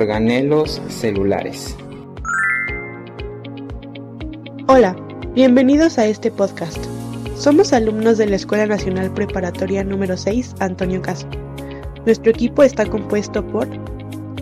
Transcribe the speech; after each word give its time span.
organelos 0.00 0.80
celulares. 0.88 1.76
Hola, 4.66 4.96
bienvenidos 5.34 5.98
a 5.98 6.06
este 6.06 6.30
podcast. 6.30 6.78
Somos 7.36 7.74
alumnos 7.74 8.16
de 8.16 8.26
la 8.26 8.36
Escuela 8.36 8.64
Nacional 8.64 9.12
Preparatoria 9.12 9.84
número 9.84 10.16
6 10.16 10.54
Antonio 10.60 11.02
Caso. 11.02 11.28
Nuestro 12.06 12.30
equipo 12.30 12.62
está 12.62 12.86
compuesto 12.86 13.46
por 13.46 13.68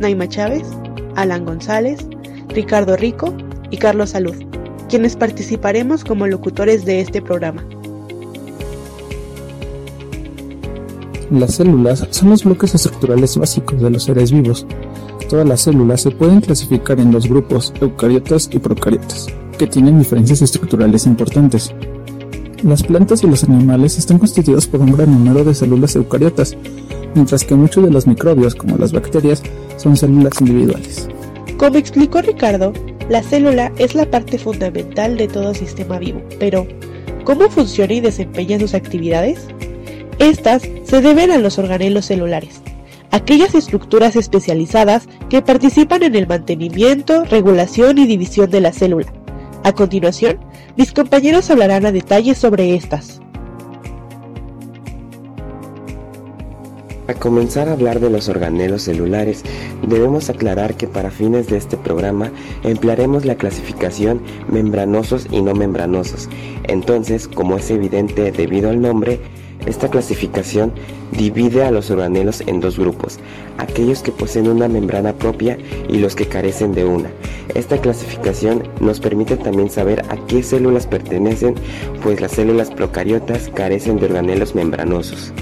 Naima 0.01 0.29
Chávez, 0.29 0.63
Alan 1.17 1.45
González, 1.45 2.07
Ricardo 2.51 2.97
Rico 2.97 3.35
y 3.71 3.79
Carlos 3.79 4.11
Salud, 4.11 4.37
quienes 4.89 5.17
participaremos 5.17 6.05
como 6.05 6.29
locutores 6.29 6.85
de 6.85 7.01
este 7.01 7.21
programa. 7.21 7.67
Las 11.33 11.57
células 11.57 12.07
son 12.11 12.31
los 12.31 12.45
bloques 12.45 12.77
estructurales 12.77 13.37
básicos 13.37 13.83
de 13.83 13.91
los 13.91 14.05
seres 14.05 14.31
vivos. 14.31 14.65
Todas 15.29 15.47
las 15.47 15.61
células 15.61 16.01
se 16.01 16.11
pueden 16.11 16.41
clasificar 16.41 16.99
en 17.01 17.11
dos 17.11 17.29
grupos, 17.29 17.75
eucariotas 17.83 18.49
y 18.51 18.59
procariotas, 18.59 19.27
que 19.59 19.67
tienen 19.67 19.99
diferencias 19.99 20.41
estructurales 20.41 21.05
importantes. 21.05 21.75
Las 22.63 22.83
plantas 22.83 23.23
y 23.23 23.27
los 23.27 23.45
animales 23.45 23.99
están 23.99 24.19
constituidos 24.19 24.67
por 24.67 24.81
un 24.81 24.93
gran 24.93 25.13
número 25.13 25.45
de 25.45 25.55
células 25.55 25.95
eucariotas, 25.97 26.57
mientras 27.15 27.45
que 27.45 27.55
muchos 27.55 27.85
de 27.85 27.91
los 27.91 28.07
microbios, 28.07 28.55
como 28.55 28.79
las 28.79 28.93
bacterias, 28.93 29.43
son 29.77 29.99
células 29.99 30.41
individuales. 30.41 31.09
Como 31.59 31.77
explicó 31.77 32.23
Ricardo, 32.23 32.73
la 33.11 33.23
célula 33.23 33.71
es 33.77 33.95
la 33.95 34.11
parte 34.11 34.39
fundamental 34.39 35.19
de 35.19 35.29
todo 35.29 35.53
sistema 35.53 35.99
vivo, 35.99 36.23
pero 36.39 36.67
¿cómo 37.25 37.51
funciona 37.51 37.93
y 37.93 38.01
desempeña 38.01 38.59
sus 38.59 38.73
actividades? 38.73 39.47
Estas 40.19 40.63
se 40.85 41.01
deben 41.03 41.31
a 41.31 41.39
los 41.39 41.59
organelos 41.59 42.07
celulares, 42.07 42.63
aquellas 43.11 43.55
estructuras 43.55 44.17
especializadas 44.17 45.09
que 45.29 45.43
participan 45.43 46.03
en 46.03 46.15
el 46.15 46.27
mantenimiento, 46.27 47.25
regulación 47.25 47.99
y 47.99 48.07
división 48.07 48.51
de 48.51 48.61
la 48.61 48.73
célula. 48.73 49.13
A 49.65 49.73
continuación, 49.73 50.39
mis 50.77 50.93
compañeros 50.93 51.51
hablarán 51.51 51.87
a 51.87 51.93
detalle 51.93 52.35
sobre 52.35 52.75
estas. 52.75 53.21
Para 57.09 57.21
comenzar 57.21 57.71
a 57.71 57.73
hablar 57.73 58.01
de 58.01 58.11
los 58.11 58.29
organelos 58.29 58.83
celulares, 58.83 59.43
debemos 59.81 60.29
aclarar 60.29 60.77
que 60.77 60.87
para 60.87 61.11
fines 61.11 61.47
de 61.47 61.57
este 61.57 61.79
programa 61.79 62.31
emplearemos 62.65 63.25
la 63.25 63.37
clasificación 63.37 64.21
membranosos 64.47 65.27
y 65.31 65.41
no 65.41 65.55
membranosos. 65.55 66.29
Entonces, 66.65 67.27
como 67.27 67.57
es 67.57 67.71
evidente 67.71 68.31
debido 68.31 68.69
al 68.69 68.83
nombre, 68.83 69.21
esta 69.65 69.89
clasificación 69.89 70.71
divide 71.13 71.65
a 71.65 71.71
los 71.71 71.91
organelos 71.91 72.43
en 72.47 72.61
dos 72.61 72.79
grupos, 72.79 73.19
aquellos 73.57 74.03
que 74.03 74.13
poseen 74.13 74.47
una 74.47 74.69
membrana 74.69 75.15
propia 75.15 75.57
y 75.89 76.01
los 76.01 76.15
que 76.15 76.29
carecen 76.29 76.75
de 76.75 76.85
una. 76.85 77.09
Esta 77.55 77.79
clasificación 77.79 78.69
nos 78.81 79.01
permite 79.01 79.39
también 79.39 79.71
saber 79.71 80.03
a 80.11 80.27
qué 80.27 80.43
células 80.43 80.87
pertenecen, 80.87 81.55
pues 82.03 82.21
las 82.21 82.33
células 82.33 82.71
procariotas 82.71 83.49
carecen 83.55 83.97
de 83.97 84.05
organelos 84.05 84.55
membranosos. 84.55 85.33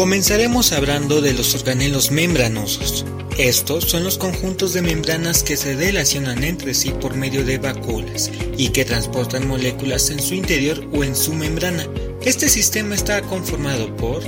Comenzaremos 0.00 0.72
hablando 0.72 1.20
de 1.20 1.34
los 1.34 1.54
organelos 1.54 2.10
membranosos. 2.10 3.04
Estos 3.36 3.84
son 3.84 4.02
los 4.02 4.16
conjuntos 4.16 4.72
de 4.72 4.80
membranas 4.80 5.42
que 5.42 5.58
se 5.58 5.76
relacionan 5.76 6.42
entre 6.42 6.72
sí 6.72 6.90
por 7.02 7.16
medio 7.16 7.44
de 7.44 7.58
vacuolas 7.58 8.30
y 8.56 8.70
que 8.70 8.86
transportan 8.86 9.46
moléculas 9.46 10.08
en 10.08 10.22
su 10.22 10.32
interior 10.32 10.88
o 10.94 11.04
en 11.04 11.14
su 11.14 11.34
membrana. 11.34 11.86
Este 12.22 12.48
sistema 12.48 12.94
está 12.94 13.20
conformado 13.20 13.94
por 13.96 14.22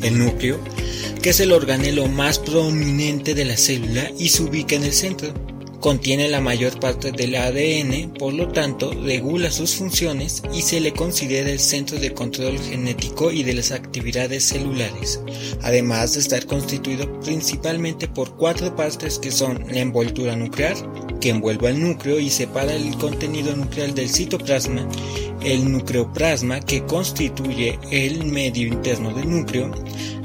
el 0.00 0.16
núcleo, 0.16 0.60
que 1.20 1.30
es 1.30 1.40
el 1.40 1.50
organelo 1.50 2.06
más 2.06 2.38
prominente 2.38 3.34
de 3.34 3.46
la 3.46 3.56
célula 3.56 4.08
y 4.16 4.28
se 4.28 4.44
ubica 4.44 4.76
en 4.76 4.84
el 4.84 4.92
centro. 4.92 5.34
Contiene 5.86 6.26
la 6.26 6.40
mayor 6.40 6.80
parte 6.80 7.12
del 7.12 7.36
ADN, 7.36 8.14
por 8.18 8.32
lo 8.32 8.48
tanto, 8.48 8.90
regula 9.04 9.52
sus 9.52 9.76
funciones 9.76 10.42
y 10.52 10.62
se 10.62 10.80
le 10.80 10.92
considera 10.92 11.48
el 11.48 11.60
centro 11.60 11.96
de 12.00 12.12
control 12.12 12.58
genético 12.58 13.30
y 13.30 13.44
de 13.44 13.54
las 13.54 13.70
actividades 13.70 14.42
celulares, 14.42 15.20
además 15.62 16.14
de 16.14 16.20
estar 16.22 16.44
constituido 16.46 17.20
principalmente 17.20 18.08
por 18.08 18.36
cuatro 18.36 18.74
partes 18.74 19.20
que 19.20 19.30
son 19.30 19.64
la 19.70 19.78
envoltura 19.78 20.34
nuclear, 20.34 20.74
que 21.20 21.28
envuelve 21.28 21.68
al 21.68 21.80
núcleo 21.80 22.18
y 22.18 22.30
separa 22.30 22.74
el 22.74 22.96
contenido 22.96 23.54
nuclear 23.54 23.94
del 23.94 24.10
citoplasma, 24.10 24.88
el 25.44 25.70
nucleoplasma, 25.70 26.58
que 26.62 26.84
constituye 26.84 27.78
el 27.92 28.24
medio 28.24 28.66
interno 28.66 29.14
del 29.14 29.30
núcleo, 29.30 29.70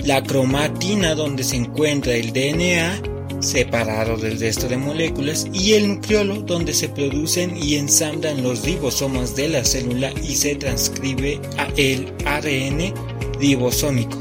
la 0.06 0.24
cromatina, 0.24 1.14
donde 1.14 1.44
se 1.44 1.58
encuentra 1.58 2.16
el 2.16 2.34
DNA, 2.34 3.11
separado 3.42 4.18
del 4.18 4.40
resto 4.40 4.68
de 4.68 4.78
moléculas, 4.78 5.48
y 5.54 5.74
el 5.74 5.88
nucleolo, 5.88 6.42
donde 6.42 6.74
se 6.74 6.90
producen 6.90 7.58
y 7.58 7.76
ensamblan 7.76 8.44
los 8.44 8.64
ribosomas 8.64 9.36
de 9.36 9.50
la 9.50 9.66
célula 9.66 10.12
y 10.24 10.36
se 10.36 10.56
transcribe 10.56 11.40
a 11.58 11.68
el 11.78 12.14
ARN 12.26 12.94
ribosómico. 13.40 14.20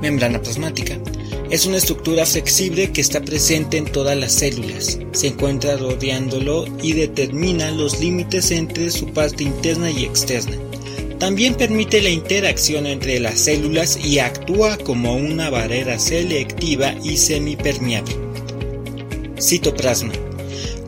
Membrana 0.00 0.40
plasmática. 0.40 0.98
Es 1.50 1.64
una 1.64 1.76
estructura 1.76 2.26
flexible 2.26 2.90
que 2.90 3.00
está 3.00 3.20
presente 3.20 3.76
en 3.76 3.84
todas 3.84 4.16
las 4.16 4.32
células. 4.32 4.98
Se 5.12 5.28
encuentra 5.28 5.76
rodeándolo 5.76 6.64
y 6.82 6.92
determina 6.92 7.70
los 7.70 8.00
límites 8.00 8.50
entre 8.50 8.90
su 8.90 9.06
parte 9.12 9.44
interna 9.44 9.90
y 9.90 10.04
externa. 10.04 10.56
También 11.18 11.54
permite 11.54 12.02
la 12.02 12.10
interacción 12.10 12.86
entre 12.86 13.20
las 13.20 13.40
células 13.40 13.98
y 14.04 14.18
actúa 14.18 14.76
como 14.76 15.16
una 15.16 15.50
barrera 15.50 15.98
selectiva 15.98 16.94
y 17.02 17.16
semipermeable. 17.16 18.14
Citoplasma. 19.40 20.12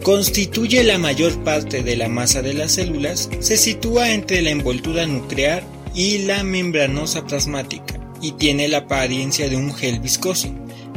Constituye 0.02 0.84
la 0.84 0.98
mayor 0.98 1.42
parte 1.44 1.82
de 1.82 1.96
la 1.96 2.08
masa 2.08 2.40
de 2.40 2.54
las 2.54 2.72
células, 2.72 3.28
se 3.40 3.56
sitúa 3.56 4.12
entre 4.12 4.42
la 4.42 4.50
envoltura 4.50 5.06
nuclear 5.06 5.62
y 5.94 6.18
la 6.18 6.44
membranosa 6.44 7.26
plasmática 7.26 7.97
y 8.20 8.32
tiene 8.32 8.68
la 8.68 8.78
apariencia 8.78 9.48
de 9.48 9.56
un 9.56 9.74
gel 9.74 10.00
viscoso. 10.00 10.48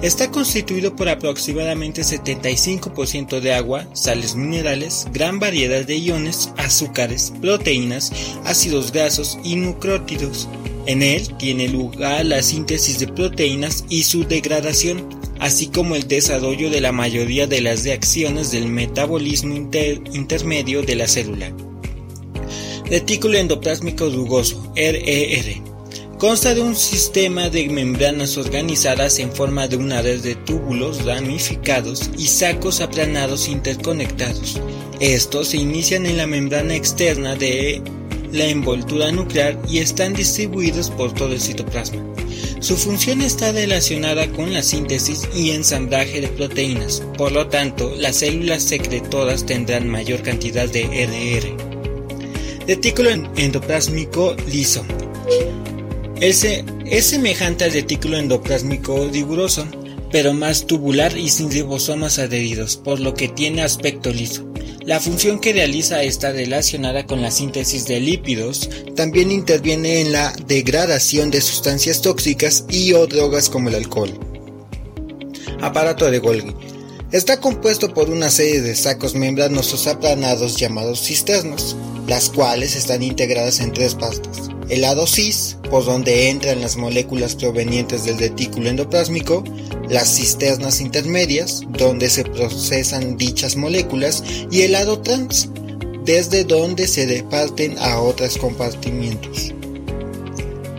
Está 0.01 0.31
constituido 0.31 0.95
por 0.95 1.09
aproximadamente 1.09 2.01
75% 2.01 3.39
de 3.39 3.53
agua, 3.53 3.85
sales 3.93 4.35
minerales, 4.35 5.05
gran 5.13 5.39
variedad 5.39 5.85
de 5.85 5.97
iones, 5.97 6.51
azúcares, 6.57 7.31
proteínas, 7.39 8.11
ácidos 8.43 8.91
grasos 8.91 9.37
y 9.43 9.57
nucleótidos. 9.57 10.49
En 10.87 11.03
él 11.03 11.37
tiene 11.37 11.67
lugar 11.67 12.25
la 12.25 12.41
síntesis 12.41 12.97
de 12.97 13.09
proteínas 13.09 13.85
y 13.89 14.01
su 14.01 14.23
degradación, 14.23 15.07
así 15.39 15.67
como 15.67 15.95
el 15.95 16.07
desarrollo 16.07 16.71
de 16.71 16.81
la 16.81 16.91
mayoría 16.91 17.45
de 17.45 17.61
las 17.61 17.83
reacciones 17.83 18.49
del 18.49 18.67
metabolismo 18.69 19.55
intermedio 19.55 20.81
de 20.81 20.95
la 20.95 21.07
célula. 21.07 21.53
Retículo 22.85 23.38
endoplásmico 23.38 24.09
rugoso, 24.09 24.73
RER. 24.75 25.70
Consta 26.21 26.53
de 26.53 26.61
un 26.61 26.75
sistema 26.75 27.49
de 27.49 27.67
membranas 27.67 28.37
organizadas 28.37 29.17
en 29.17 29.31
forma 29.31 29.67
de 29.67 29.77
una 29.77 30.03
red 30.03 30.21
de 30.21 30.35
túbulos 30.35 31.03
ramificados 31.03 32.11
y 32.15 32.27
sacos 32.27 32.79
aplanados 32.79 33.47
interconectados. 33.47 34.61
Estos 34.99 35.47
se 35.47 35.57
inician 35.57 36.05
en 36.05 36.17
la 36.17 36.27
membrana 36.27 36.75
externa 36.75 37.35
de 37.35 37.81
la 38.31 38.45
envoltura 38.45 39.11
nuclear 39.11 39.59
y 39.67 39.79
están 39.79 40.13
distribuidos 40.13 40.91
por 40.91 41.11
todo 41.11 41.33
el 41.33 41.41
citoplasma. 41.41 42.05
Su 42.59 42.77
función 42.77 43.21
está 43.21 43.51
relacionada 43.51 44.31
con 44.31 44.53
la 44.53 44.61
síntesis 44.61 45.27
y 45.35 45.49
ensamblaje 45.49 46.21
de 46.21 46.27
proteínas, 46.27 47.01
por 47.17 47.31
lo 47.31 47.47
tanto, 47.47 47.95
las 47.97 48.17
células 48.17 48.61
secretoras 48.61 49.44
tendrán 49.47 49.89
mayor 49.89 50.21
cantidad 50.21 50.69
de 50.69 50.83
RR. 50.83 52.67
Retículo 52.67 53.09
endoplásmico 53.09 54.35
liso. 54.51 54.85
Es 56.21 57.07
semejante 57.07 57.63
al 57.63 57.73
retículo 57.73 58.15
endoplásmico 58.15 59.07
riguroso, 59.07 59.65
pero 60.12 60.35
más 60.35 60.68
tubular 60.68 61.18
y 61.18 61.29
sin 61.29 61.50
ribosomas 61.50 62.19
adheridos, 62.19 62.77
por 62.77 63.00
lo 63.00 63.15
que 63.15 63.27
tiene 63.27 63.63
aspecto 63.63 64.12
liso. 64.12 64.45
La 64.85 65.00
función 65.00 65.39
que 65.39 65.51
realiza 65.51 66.03
está 66.03 66.31
relacionada 66.31 67.07
con 67.07 67.23
la 67.23 67.31
síntesis 67.31 67.88
de 67.88 68.00
lípidos, 68.00 68.69
también 68.95 69.31
interviene 69.31 70.01
en 70.01 70.12
la 70.12 70.31
degradación 70.45 71.31
de 71.31 71.41
sustancias 71.41 72.03
tóxicas 72.03 72.65
y 72.69 72.94
o 72.94 73.07
drogas 73.07 73.50
como 73.50 73.69
el 73.69 73.75
alcohol. 73.75 74.12
Aparato 75.59 76.12
de 76.12 76.19
Golgi. 76.19 76.53
Está 77.12 77.39
compuesto 77.41 77.95
por 77.95 78.12
una 78.12 78.29
serie 78.29 78.62
de 78.62 78.75
sacos 78.75 79.15
membranosos 79.15 79.88
aplanados 79.88 80.56
llamados 80.57 81.01
cisternos, 81.01 81.75
las 82.06 82.29
cuales 82.29 82.75
están 82.75 83.01
integradas 83.01 83.59
en 83.59 83.74
tres 83.74 83.95
partes. 83.95 84.51
El 84.71 84.83
lado 84.83 85.06
cis, 85.06 85.57
por 85.69 85.83
donde 85.83 86.29
entran 86.29 86.62
las 86.62 86.77
moléculas 86.77 87.35
provenientes 87.35 88.06
del 88.06 88.18
retículo 88.18 88.69
endoplásmico, 88.69 89.44
las 89.89 90.15
cisternas 90.15 90.79
intermedias, 90.79 91.59
donde 91.77 92.09
se 92.09 92.23
procesan 92.23 93.18
dichas 93.18 93.57
moléculas, 93.57 94.23
y 94.50 94.62
el 94.62 94.71
lado 94.71 95.01
trans, 95.01 95.50
desde 96.06 96.45
donde 96.45 96.88
se 96.88 97.06
reparten 97.06 97.77
a 97.79 98.00
otros 98.00 98.38
compartimientos. 98.38 99.53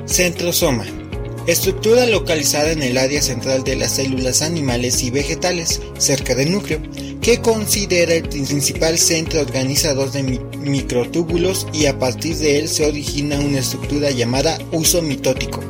Centrosoma. 0.07 1.02
Estructura 1.47 2.07
localizada 2.07 2.73
en 2.73 2.83
el 2.83 2.99
área 2.99 3.21
central 3.21 3.65
de 3.65 3.77
las 3.77 3.93
células 3.93 4.43
animales 4.43 5.03
y 5.03 5.11
vegetales, 5.11 5.81
cerca 5.99 6.35
del 6.35 6.53
núcleo, 6.53 6.81
que 7.21 7.41
considera 7.41 8.15
el 8.15 8.29
principal 8.29 8.99
centro 8.99 9.41
organizador 9.41 10.11
de 10.11 10.23
microtúbulos 10.59 11.67
y 11.73 11.87
a 11.87 11.99
partir 11.99 12.37
de 12.37 12.59
él 12.59 12.69
se 12.69 12.87
origina 12.87 13.39
una 13.39 13.61
estructura 13.61 14.11
llamada 14.11 14.59
uso 14.73 15.03
mitótico, 15.03 15.61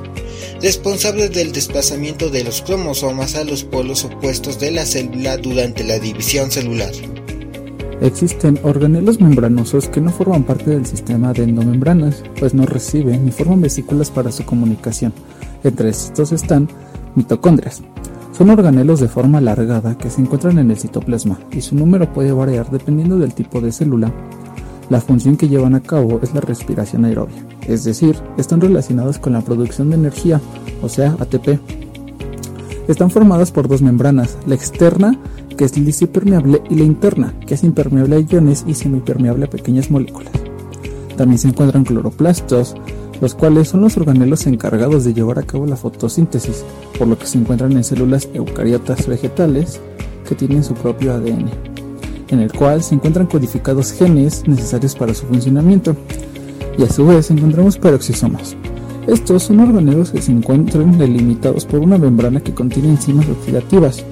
responsable 0.61 1.29
del 1.29 1.53
desplazamiento 1.53 2.31
de 2.31 2.45
los 2.45 2.63
cromosomas 2.63 3.35
a 3.35 3.45
los 3.45 3.65
polos 3.65 4.05
opuestos 4.05 4.59
de 4.61 4.71
la 4.71 4.87
célula 4.87 5.37
durante 5.37 5.85
la 5.85 5.99
división 5.99 6.51
celular. 6.51 6.93
Existen 8.03 8.59
organelos 8.65 9.21
membranosos 9.21 9.89
que 9.89 10.01
no 10.01 10.11
forman 10.11 10.43
parte 10.43 10.71
del 10.71 10.85
sistema 10.85 11.33
de 11.33 11.45
endomembranas, 11.45 12.25
pues 12.37 12.53
no 12.53 12.67
reciben 12.67 13.25
ni 13.25 13.31
forman 13.31 13.61
vesículas 13.61 14.11
para 14.11 14.33
su 14.33 14.45
comunicación. 14.45 15.13
Entre 15.63 15.91
estos 15.91 16.33
están 16.33 16.69
mitocondrias. 17.15 17.81
Son 18.37 18.51
organelos 18.51 18.99
de 18.99 19.07
forma 19.07 19.39
alargada 19.39 19.97
que 19.97 20.11
se 20.11 20.21
encuentran 20.21 20.59
en 20.59 20.73
el 20.73 20.79
citoplasma 20.79 21.39
y 21.53 21.61
su 21.61 21.77
número 21.77 22.13
puede 22.13 22.33
variar 22.33 22.69
dependiendo 22.73 23.21
del 23.21 23.35
tipo 23.35 23.61
de 23.61 23.71
célula. 23.71 24.13
La 24.91 25.01
función 25.01 25.37
que 25.37 25.49
llevan 25.49 25.77
a 25.77 25.81
cabo 25.81 26.19
es 26.25 26.35
la 26.35 26.41
respiración 26.41 27.05
aerobia, 27.05 27.47
es 27.69 27.85
decir, 27.85 28.17
están 28.37 28.61
relacionados 28.61 29.19
con 29.19 29.33
la 29.33 29.43
producción 29.43 29.91
de 29.91 29.97
energía, 29.97 30.41
o 30.83 30.89
sea, 30.89 31.17
ATP. 31.21 31.61
Están 32.89 33.13
formadas 33.13 33.53
por 33.53 33.69
dos 33.69 33.81
membranas, 33.81 34.37
la 34.45 34.57
externa 34.57 35.17
que 35.57 35.65
es 35.65 35.77
lisipermeable, 35.77 36.63
y 36.71 36.75
la 36.77 36.85
interna, 36.85 37.35
que 37.47 37.55
es 37.55 37.65
impermeable 37.65 38.17
a 38.17 38.21
iones 38.21 38.65
y 38.67 38.75
semipermeable 38.75 39.45
a 39.45 39.51
pequeñas 39.51 39.91
moléculas. 39.91 40.33
También 41.17 41.39
se 41.39 41.49
encuentran 41.49 41.85
cloroplastos, 41.85 42.75
los 43.21 43.35
cuales 43.35 43.69
son 43.69 43.83
los 43.83 43.97
organelos 43.97 44.47
encargados 44.47 45.05
de 45.05 45.15
llevar 45.15 45.39
a 45.39 45.45
cabo 45.45 45.67
la 45.67 45.77
fotosíntesis, 45.77 46.65
por 46.99 47.07
lo 47.07 47.19
que 47.19 47.27
se 47.27 47.39
encuentran 47.39 47.73
en 47.73 47.85
células 47.85 48.29
eucariotas 48.35 49.07
vegetales 49.07 49.81
que 50.29 50.35
tienen 50.35 50.65
su 50.65 50.75
propio 50.75 51.13
ADN, 51.13 51.51
en 52.29 52.41
el 52.41 52.53
cual 52.53 52.83
se 52.83 52.95
encuentran 52.95 53.27
codificados 53.27 53.93
genes 53.93 54.43
necesarios 54.49 54.95
para 54.97 55.15
su 55.15 55.27
funcionamiento, 55.27 55.95
y 56.77 56.83
a 56.83 56.91
su 56.91 57.07
vez 57.07 57.31
encontramos 57.31 57.79
peroxisomas. 57.79 58.57
Estos 59.07 59.45
son 59.45 59.61
organelos 59.61 60.11
que 60.11 60.23
se 60.23 60.33
encuentran 60.33 60.97
delimitados 60.97 61.65
por 61.65 61.81
una 61.81 61.99
membrana 61.99 62.41
que 62.41 62.55
contiene 62.55 62.91
enzimas 62.91 63.29
oxidativas, 63.29 64.05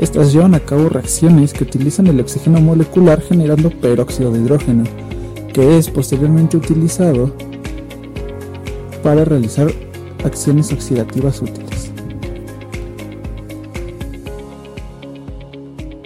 estas 0.00 0.32
llevan 0.32 0.54
a 0.54 0.60
cabo 0.60 0.88
reacciones 0.88 1.52
que 1.52 1.64
utilizan 1.64 2.06
el 2.06 2.20
oxígeno 2.20 2.58
molecular 2.60 3.20
generando 3.20 3.68
peróxido 3.68 4.32
de 4.32 4.40
hidrógeno, 4.40 4.84
que 5.52 5.76
es 5.76 5.90
posteriormente 5.90 6.56
utilizado 6.56 7.30
para 9.02 9.26
realizar 9.26 9.70
acciones 10.24 10.72
oxidativas 10.72 11.42
útiles. 11.42 11.92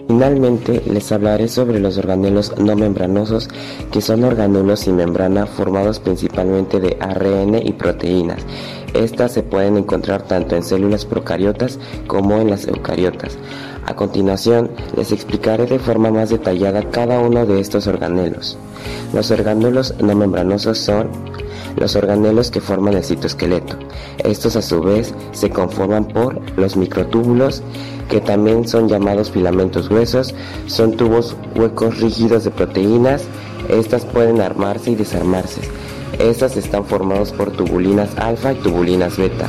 Finalmente 0.08 0.82
les 0.86 1.12
hablaré 1.12 1.46
sobre 1.46 1.78
los 1.78 1.96
organelos 1.96 2.52
no 2.58 2.74
membranosos, 2.74 3.48
que 3.92 4.00
son 4.00 4.24
organelos 4.24 4.80
sin 4.80 4.96
membrana 4.96 5.46
formados 5.46 6.00
principalmente 6.00 6.80
de 6.80 6.96
ARN 7.00 7.54
y 7.64 7.72
proteínas. 7.72 8.44
Estas 8.94 9.32
se 9.32 9.42
pueden 9.42 9.76
encontrar 9.76 10.22
tanto 10.22 10.54
en 10.54 10.62
células 10.62 11.04
procariotas 11.04 11.78
como 12.06 12.40
en 12.40 12.48
las 12.48 12.66
eucariotas. 12.66 13.36
A 13.86 13.94
continuación, 13.94 14.70
les 14.96 15.12
explicaré 15.12 15.66
de 15.66 15.78
forma 15.78 16.10
más 16.10 16.30
detallada 16.30 16.88
cada 16.90 17.18
uno 17.18 17.44
de 17.44 17.60
estos 17.60 17.86
organelos. 17.86 18.56
Los 19.12 19.30
organelos 19.30 19.94
no 20.00 20.14
membranosos 20.14 20.78
son 20.78 21.08
los 21.76 21.96
organelos 21.96 22.50
que 22.50 22.60
forman 22.60 22.94
el 22.94 23.04
citoesqueleto. 23.04 23.76
Estos 24.18 24.54
a 24.56 24.62
su 24.62 24.80
vez 24.80 25.12
se 25.32 25.50
conforman 25.50 26.04
por 26.06 26.40
los 26.56 26.76
microtúbulos, 26.76 27.62
que 28.08 28.20
también 28.20 28.66
son 28.68 28.88
llamados 28.88 29.30
filamentos 29.30 29.88
gruesos, 29.88 30.34
son 30.66 30.96
tubos 30.96 31.36
huecos 31.56 31.98
rígidos 32.00 32.44
de 32.44 32.52
proteínas, 32.52 33.24
estas 33.68 34.04
pueden 34.04 34.40
armarse 34.40 34.92
y 34.92 34.94
desarmarse. 34.94 35.62
Estas 36.18 36.56
están 36.56 36.84
formados 36.84 37.32
por 37.32 37.50
tubulinas 37.50 38.16
alfa 38.16 38.52
y 38.52 38.56
tubulinas 38.56 39.16
beta. 39.16 39.48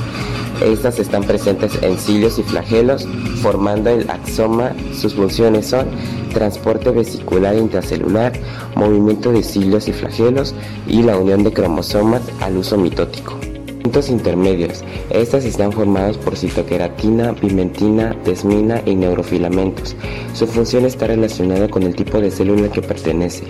Estas 0.63 0.99
están 0.99 1.23
presentes 1.23 1.77
en 1.81 1.97
cilios 1.97 2.39
y 2.39 2.43
flagelos, 2.43 3.07
formando 3.41 3.89
el 3.89 4.09
axoma. 4.09 4.73
Sus 4.93 5.13
funciones 5.13 5.67
son 5.67 5.87
transporte 6.33 6.91
vesicular 6.91 7.55
intracelular, 7.55 8.33
movimiento 8.75 9.31
de 9.31 9.43
cilios 9.43 9.87
y 9.87 9.93
flagelos 9.93 10.53
y 10.87 11.03
la 11.03 11.17
unión 11.17 11.43
de 11.43 11.53
cromosomas 11.53 12.21
al 12.41 12.57
uso 12.57 12.77
mitótico. 12.77 13.37
Puntos 13.85 14.09
intermedios. 14.09 14.83
Estas 15.11 15.45
están 15.45 15.71
formadas 15.71 16.17
por 16.17 16.35
citoqueratina, 16.35 17.35
pimentina, 17.35 18.17
desmina 18.25 18.81
y 18.83 18.95
neurofilamentos. 18.95 19.95
Su 20.33 20.47
función 20.47 20.85
está 20.85 21.05
relacionada 21.05 21.67
con 21.67 21.83
el 21.83 21.95
tipo 21.95 22.19
de 22.19 22.31
célula 22.31 22.71
que 22.71 22.81
pertenece. 22.81 23.43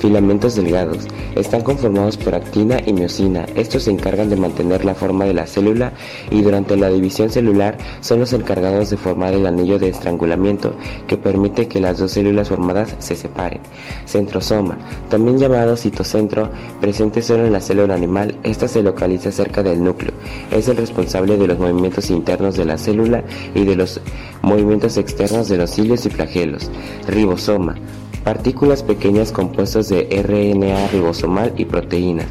Filamentos 0.00 0.56
delgados. 0.56 1.06
Están 1.36 1.60
conformados 1.60 2.16
por 2.16 2.34
actina 2.34 2.78
y 2.86 2.94
miosina. 2.94 3.44
Estos 3.54 3.82
se 3.82 3.90
encargan 3.90 4.30
de 4.30 4.36
mantener 4.36 4.82
la 4.86 4.94
forma 4.94 5.26
de 5.26 5.34
la 5.34 5.46
célula 5.46 5.92
y 6.30 6.40
durante 6.40 6.74
la 6.78 6.88
división 6.88 7.28
celular 7.28 7.76
son 8.00 8.20
los 8.20 8.32
encargados 8.32 8.88
de 8.88 8.96
formar 8.96 9.34
el 9.34 9.46
anillo 9.46 9.78
de 9.78 9.90
estrangulamiento 9.90 10.74
que 11.06 11.18
permite 11.18 11.68
que 11.68 11.80
las 11.80 11.98
dos 11.98 12.12
células 12.12 12.48
formadas 12.48 12.96
se 12.98 13.14
separen. 13.14 13.60
Centrosoma, 14.06 14.78
también 15.10 15.38
llamado 15.38 15.76
citocentro, 15.76 16.48
presente 16.80 17.20
solo 17.20 17.44
en 17.44 17.52
la 17.52 17.60
célula 17.60 17.94
animal, 17.94 18.34
esta 18.42 18.68
se 18.68 18.82
localiza 18.82 19.30
cerca 19.30 19.62
núcleo. 19.84 20.12
Es 20.50 20.68
el 20.68 20.76
responsable 20.76 21.36
de 21.36 21.46
los 21.46 21.58
movimientos 21.58 22.10
internos 22.10 22.56
de 22.56 22.64
la 22.64 22.78
célula 22.78 23.24
y 23.54 23.64
de 23.64 23.76
los 23.76 24.00
movimientos 24.42 24.96
externos 24.96 25.48
de 25.48 25.58
los 25.58 25.70
cilios 25.70 26.06
y 26.06 26.10
flagelos. 26.10 26.70
Ribosoma. 27.06 27.76
Partículas 28.24 28.84
pequeñas 28.84 29.32
compuestas 29.32 29.88
de 29.88 30.02
RNA 30.22 30.88
ribosomal 30.88 31.54
y 31.56 31.64
proteínas. 31.64 32.26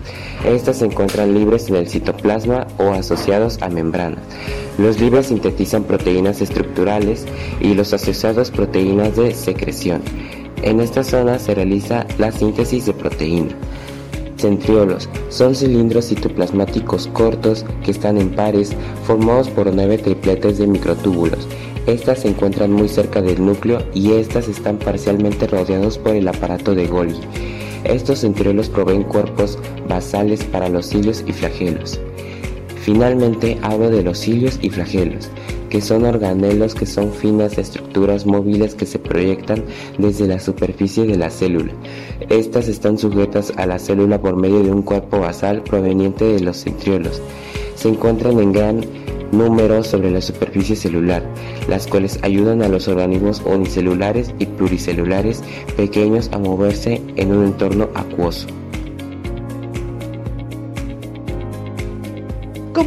Estas 0.46 0.78
se 0.78 0.86
encuentran 0.86 1.34
libres 1.34 1.68
en 1.68 1.76
el 1.76 1.90
citoplasma 1.90 2.66
o 2.78 2.92
asociados 2.92 3.62
a 3.62 3.68
membranas. 3.68 4.24
Los 4.78 5.02
libres 5.02 5.28
sintetizan 5.28 5.84
proteínas 5.84 6.42
estructurales 6.42 7.26
y 7.60 7.74
los 7.74 7.92
asociados 7.94 8.52
proteínas 8.52 9.18
de 9.18 9.34
secreción. 9.34 10.02
En 10.64 10.80
esta 10.80 11.04
zona 11.04 11.40
se 11.40 11.56
realiza 11.56 12.06
la 12.18 12.32
síntesis 12.32 12.86
de 12.86 12.94
proteína. 12.94 13.52
Centriolos 14.42 15.08
son 15.30 15.54
cilindros 15.54 16.08
citoplasmáticos 16.08 17.06
cortos 17.14 17.64
que 17.86 17.92
están 17.92 18.18
en 18.18 18.32
pares 18.32 18.72
formados 19.06 19.50
por 19.50 19.72
nueve 19.72 20.00
tripletes 20.00 20.58
de 20.58 20.66
microtúbulos. 20.66 21.48
Estas 21.86 22.22
se 22.22 22.30
encuentran 22.30 22.72
muy 22.72 22.90
cerca 22.90 23.22
del 23.22 23.46
núcleo 23.46 23.84
y 23.94 24.14
estas 24.14 24.48
están 24.48 24.80
parcialmente 24.80 25.46
rodeados 25.46 26.00
por 26.00 26.16
el 26.16 26.28
aparato 26.28 26.74
de 26.74 26.88
Golgi. 26.88 27.22
Estos 27.84 28.22
centriolos 28.22 28.68
proveen 28.68 29.04
cuerpos 29.04 29.60
basales 29.88 30.44
para 30.44 30.70
los 30.70 30.88
cilios 30.88 31.24
y 31.28 31.34
flagelos. 31.34 32.00
Finalmente 32.82 33.60
hablo 33.62 33.92
de 33.92 34.02
los 34.02 34.18
cilios 34.18 34.58
y 34.64 34.72
flagelos 34.72 35.30
que 35.72 35.82
son 35.82 36.04
organelos 36.06 36.76
que 36.76 36.86
son 36.86 37.14
finas 37.14 37.58
estructuras 37.58 38.26
móviles 38.26 38.76
que 38.76 38.86
se 38.86 39.00
proyectan 39.00 39.64
desde 39.98 40.28
la 40.28 40.40
superficie 40.40 41.06
de 41.06 41.18
la 41.18 41.30
célula. 41.30 41.72
Estas 42.30 42.68
están 42.68 42.98
sujetas 42.98 43.54
a 43.56 43.66
la 43.66 43.80
célula 43.80 44.22
por 44.22 44.36
medio 44.36 44.62
de 44.62 44.70
un 44.70 44.82
cuerpo 44.82 45.22
basal 45.22 45.64
proveniente 45.64 46.26
de 46.26 46.42
los 46.42 46.58
centriolos. 46.58 47.22
Se 47.76 47.88
encuentran 47.88 48.38
en 48.40 48.52
gran 48.52 48.82
número 49.32 49.82
sobre 49.84 50.12
la 50.12 50.20
superficie 50.20 50.76
celular, 50.76 51.24
las 51.70 51.88
cuales 51.88 52.20
ayudan 52.22 52.62
a 52.62 52.68
los 52.68 52.90
organismos 52.90 53.42
unicelulares 53.46 54.34
y 54.40 54.48
pluricelulares 54.48 55.42
pequeños 55.78 56.30
a 56.34 56.38
moverse 56.38 57.02
en 57.16 57.32
un 57.32 57.46
entorno 57.46 57.90
acuoso. 57.96 58.48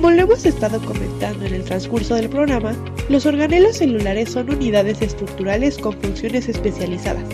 Como 0.05 0.17
lo 0.17 0.25
hemos 0.25 0.45
estado 0.45 0.79
comentando 0.85 1.47
en 1.47 1.55
el 1.55 1.65
transcurso 1.65 2.15
del 2.15 2.29
programa, 2.29 2.77
los 3.09 3.25
organelos 3.25 3.79
celulares 3.79 4.29
son 4.29 4.51
unidades 4.51 5.01
estructurales 5.01 5.79
con 5.79 5.95
funciones 5.95 6.47
especializadas. 6.47 7.25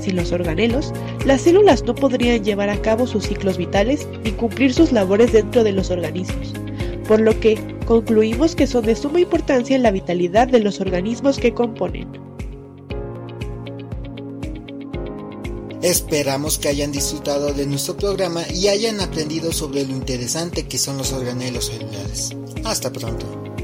Sin 0.00 0.16
los 0.16 0.32
organelos, 0.32 0.94
las 1.26 1.42
células 1.42 1.84
no 1.84 1.94
podrían 1.94 2.42
llevar 2.42 2.70
a 2.70 2.80
cabo 2.80 3.06
sus 3.06 3.26
ciclos 3.26 3.58
vitales 3.58 4.08
ni 4.24 4.32
cumplir 4.32 4.72
sus 4.72 4.92
labores 4.92 5.34
dentro 5.34 5.62
de 5.62 5.72
los 5.72 5.90
organismos, 5.90 6.54
por 7.06 7.20
lo 7.20 7.38
que 7.38 7.58
concluimos 7.84 8.56
que 8.56 8.66
son 8.66 8.86
de 8.86 8.96
suma 8.96 9.20
importancia 9.20 9.76
en 9.76 9.82
la 9.82 9.90
vitalidad 9.90 10.48
de 10.48 10.60
los 10.60 10.80
organismos 10.80 11.38
que 11.38 11.52
componen. 11.52 12.08
Esperamos 15.86 16.58
que 16.58 16.66
hayan 16.66 16.90
disfrutado 16.90 17.52
de 17.52 17.64
nuestro 17.64 17.96
programa 17.96 18.42
y 18.52 18.66
hayan 18.66 19.00
aprendido 19.00 19.52
sobre 19.52 19.86
lo 19.86 19.92
interesante 19.92 20.66
que 20.66 20.78
son 20.78 20.98
los 20.98 21.12
organelos 21.12 21.66
celulares. 21.66 22.30
Hasta 22.64 22.92
pronto. 22.92 23.55